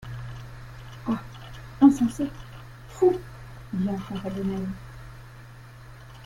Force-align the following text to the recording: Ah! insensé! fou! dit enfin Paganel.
Ah! 1.07 1.21
insensé! 1.79 2.25
fou! 2.89 3.13
dit 3.71 3.87
enfin 3.87 4.15
Paganel. 4.17 4.67